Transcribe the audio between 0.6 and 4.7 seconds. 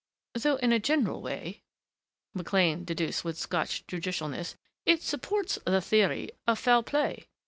a general way," McLean deduced with Scotch judicialness,